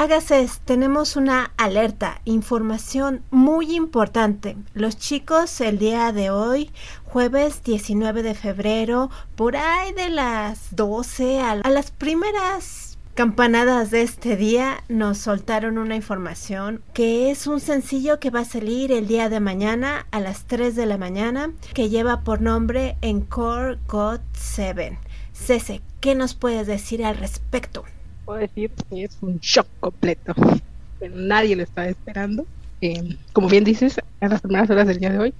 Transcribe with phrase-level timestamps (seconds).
[0.00, 4.56] Agaces, tenemos una alerta, información muy importante.
[4.72, 6.70] Los chicos el día de hoy,
[7.04, 14.36] jueves 19 de febrero, por ahí de las 12 a, las primeras campanadas de este
[14.36, 19.28] día nos soltaron una información que es un sencillo que va a salir el día
[19.28, 24.98] de mañana a las 3 de la mañana que lleva por nombre Encore God 7.
[25.34, 27.84] Cese, ¿qué nos puedes decir al respecto?
[28.30, 30.34] Puedo decir que es un shock completo.
[31.00, 32.46] Pero nadie lo estaba esperando.
[32.80, 35.34] Eh, como bien dices, en las primeras horas del día de hoy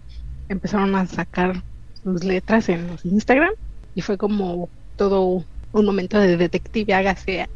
[0.48, 1.62] empezaron a sacar
[2.02, 3.52] sus letras en los Instagram
[3.94, 7.48] y fue como todo un momento de detective hágase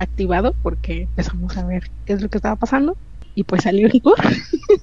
[0.00, 2.96] activado porque empezamos a ver qué es lo que estaba pasando
[3.36, 4.22] y pues salió en core.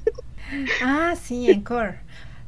[0.85, 1.99] ah, sí, en core.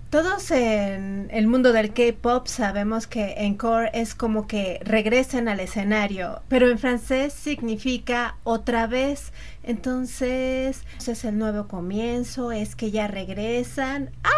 [0.09, 6.41] Todos en el mundo del K-pop sabemos que encore es como que regresan al escenario,
[6.47, 9.31] pero en francés significa otra vez.
[9.61, 14.09] Entonces, es el nuevo comienzo, es que ya regresan.
[14.23, 14.31] ¡Ah!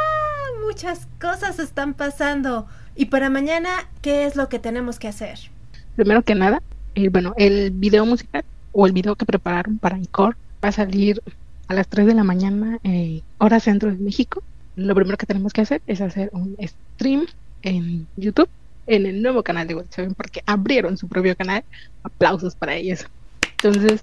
[0.68, 2.67] Muchas cosas están pasando.
[2.94, 3.70] Y para mañana,
[4.02, 5.40] ¿qué es lo que tenemos que hacer?
[5.95, 6.62] Primero que nada,
[6.95, 11.23] eh, bueno, el video musical o el video que prepararon para Encore va a salir
[11.70, 14.44] a las 3 de la mañana, eh, hora centro de México
[14.75, 17.25] lo primero que tenemos que hacer es hacer un stream
[17.61, 18.50] en YouTube,
[18.88, 21.64] en el nuevo canal de WhatsApp, porque abrieron su propio canal.
[22.03, 23.05] Aplausos para ellos.
[23.64, 23.99] Entonces,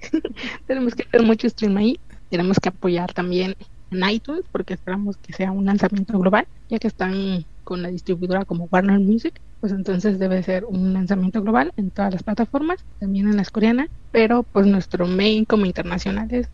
[0.66, 2.00] tenemos que hacer mucho stream ahí.
[2.30, 3.54] Tenemos que apoyar también
[3.90, 8.44] en iTunes, porque esperamos que sea un lanzamiento global, ya que están con la distribuidora
[8.44, 13.28] como Warner Music, pues entonces debe ser un lanzamiento global en todas las plataformas, también
[13.28, 16.48] en las coreanas, pero pues nuestro main como internacional es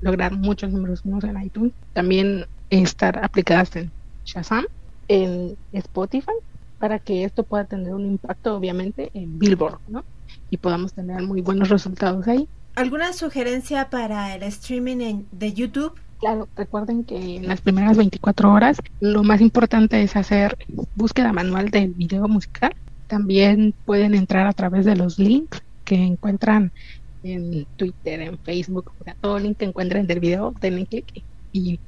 [0.00, 1.72] lograr muchos números unos en iTunes.
[1.92, 3.90] También estar aplicadas en
[4.24, 4.66] Shazam,
[5.08, 6.32] en Spotify,
[6.78, 10.04] para que esto pueda tener un impacto, obviamente, en Billboard, ¿no?
[10.50, 12.48] Y podamos tener muy buenos resultados ahí.
[12.76, 15.92] ¿Alguna sugerencia para el streaming de YouTube?
[16.20, 20.56] Claro, recuerden que en las primeras 24 horas lo más importante es hacer
[20.94, 22.74] búsqueda manual del video musical.
[23.06, 26.72] También pueden entrar a través de los links que encuentran
[27.22, 31.22] en Twitter, en Facebook, o sea, todo link que encuentren del video, denle clic
[31.52, 31.78] y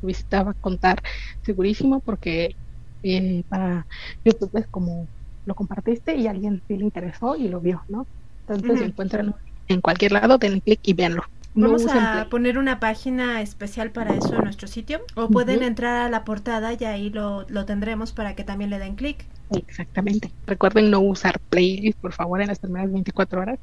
[0.00, 1.02] su visita va a contar
[1.42, 2.54] segurísimo porque
[3.02, 3.86] eh, para
[4.24, 5.06] YouTube es como
[5.46, 8.06] lo compartiste y alguien sí le interesó y lo vio, ¿no?
[8.48, 9.34] Entonces, si encuentran
[9.68, 11.22] en cualquier lado, denle clic y véanlo.
[11.54, 15.00] Vamos a poner una página especial para eso en nuestro sitio.
[15.14, 18.78] O pueden entrar a la portada y ahí lo, lo tendremos para que también le
[18.78, 19.24] den clic.
[19.50, 20.30] Exactamente.
[20.46, 23.58] Recuerden no usar playlist, por favor, en las primeras 24 horas.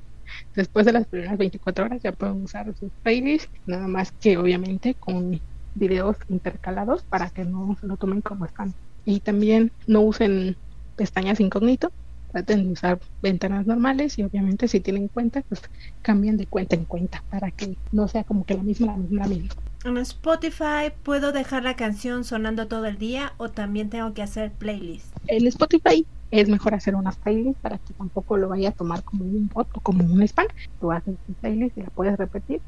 [0.55, 4.93] Después de las primeras 24 horas ya pueden usar sus playlists, nada más que obviamente
[4.93, 5.39] con
[5.75, 8.73] videos intercalados para que no se lo tomen como están.
[9.05, 10.55] Y también no usen
[10.95, 11.91] pestañas incógnito,
[12.31, 15.61] traten de usar ventanas normales y obviamente si tienen cuenta, pues
[16.01, 19.21] cambien de cuenta en cuenta para que no sea como que la misma, la misma,
[19.21, 19.49] la misma.
[19.85, 24.51] En Spotify puedo dejar la canción sonando todo el día o también tengo que hacer
[24.51, 25.15] playlist.
[25.27, 26.05] En Spotify
[26.39, 29.67] es mejor hacer una playlist para que tampoco lo vaya a tomar como un bot
[29.73, 30.47] o como un spam.
[30.79, 32.61] Tú haces tu playlist y la puedes repetir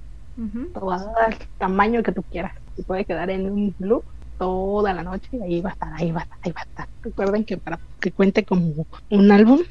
[0.73, 2.53] todo el tamaño que tú quieras.
[2.77, 4.03] Y puede quedar en un loop
[4.37, 6.63] toda la noche y ahí va a estar, ahí va a estar, ahí va a
[6.63, 6.87] estar.
[7.01, 9.61] Recuerden que para que cuente como un álbum,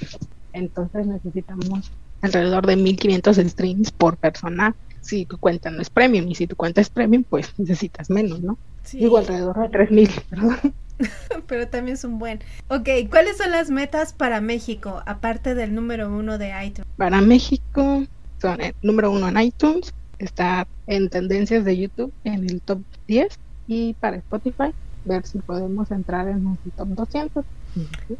[0.53, 1.93] entonces necesitamos
[2.23, 6.57] alrededor de 1500 streams por persona si tu cuenta no es premium y si tu
[6.57, 8.59] cuenta es premium pues necesitas menos, ¿no?
[8.83, 8.99] Sí.
[8.99, 10.75] Digo alrededor de 3000, perdón.
[11.47, 12.41] Pero también es un buen.
[12.69, 16.87] Ok, ¿cuáles son las metas para México, aparte del número uno de iTunes?
[16.97, 18.05] Para México
[18.41, 23.39] son el número uno en iTunes, está en tendencias de YouTube en el top 10
[23.67, 24.73] y para Spotify
[25.05, 27.45] ver si podemos entrar en el top 200.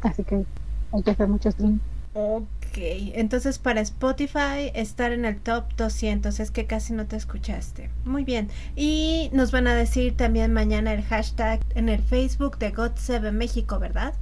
[0.01, 0.45] Así que
[0.91, 1.81] hay que hacer muchos streams.
[2.13, 2.43] Ok,
[2.79, 7.89] entonces para Spotify estar en el top 200 es que casi no te escuchaste.
[8.05, 8.49] Muy bien.
[8.75, 13.79] Y nos van a decir también mañana el hashtag en el Facebook de God7 México,
[13.79, 14.13] ¿verdad?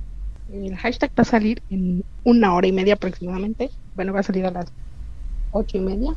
[0.52, 3.70] El hashtag va a salir en una hora y media aproximadamente.
[3.96, 4.68] Bueno, va a salir a las
[5.52, 6.14] ocho y media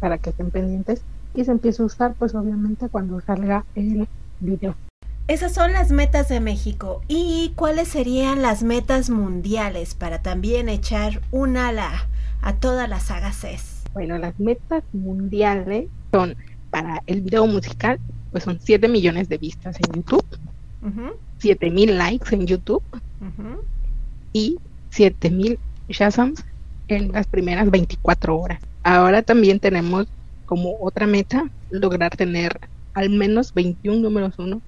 [0.00, 1.02] para que estén pendientes
[1.34, 4.08] y se empiece a usar pues obviamente cuando salga el
[4.40, 4.74] video.
[5.28, 7.02] Esas son las metas de México.
[7.06, 12.08] ¿Y cuáles serían las metas mundiales para también echar un ala
[12.40, 13.44] a todas las sagas
[13.92, 16.34] Bueno, las metas mundiales son
[16.70, 18.00] para el video musical,
[18.32, 20.24] pues son 7 millones de vistas en YouTube,
[21.36, 22.82] 7 mil likes en YouTube
[24.32, 24.56] y
[24.88, 25.58] 7 mil
[25.90, 26.42] Shazams
[26.88, 28.62] en las primeras 24 horas.
[28.82, 30.06] Ahora también tenemos
[30.46, 32.60] como otra meta lograr tener
[32.98, 34.60] al menos 21 números uno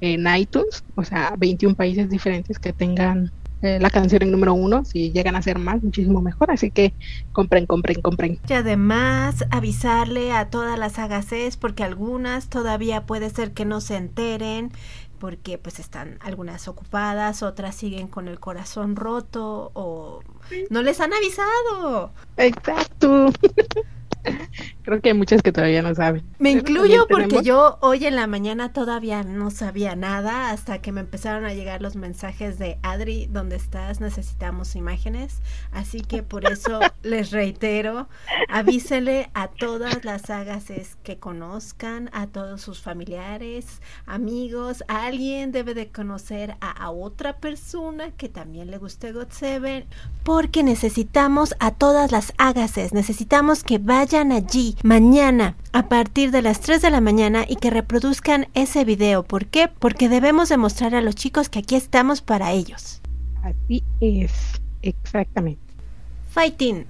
[0.00, 3.30] en iTunes, o sea, 21 países diferentes que tengan
[3.62, 4.84] eh, la canción en número uno.
[4.84, 6.50] Si llegan a ser más, muchísimo mejor.
[6.50, 6.92] Así que
[7.32, 8.38] compren, compren, compren.
[8.48, 13.96] Y además avisarle a todas las agaces porque algunas todavía puede ser que no se
[13.96, 14.72] enteren
[15.18, 20.20] porque pues están algunas ocupadas, otras siguen con el corazón roto o
[20.68, 22.12] no les han avisado.
[22.36, 23.32] Exacto.
[24.82, 26.22] Creo que hay muchas que todavía no saben.
[26.38, 31.00] Me incluyo porque yo hoy en la mañana todavía no sabía nada hasta que me
[31.00, 34.00] empezaron a llegar los mensajes de Adri, ¿dónde estás?
[34.00, 35.40] Necesitamos imágenes.
[35.72, 38.08] Así que por eso les reitero,
[38.48, 45.88] avísele a todas las agases que conozcan, a todos sus familiares, amigos, alguien debe de
[45.88, 49.84] conocer a, a otra persona que también le guste God Seven,
[50.22, 56.60] porque necesitamos a todas las agases, necesitamos que vayan allí mañana a partir de las
[56.60, 59.24] 3 de la mañana y que reproduzcan ese video.
[59.24, 59.68] ¿Por qué?
[59.68, 63.02] Porque debemos demostrar a los chicos que aquí estamos para ellos.
[63.42, 64.32] Así es,
[64.82, 65.60] exactamente.
[66.30, 66.86] Fighting.